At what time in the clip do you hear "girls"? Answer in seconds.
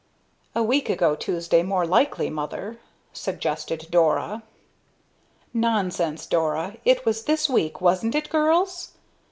8.31-8.93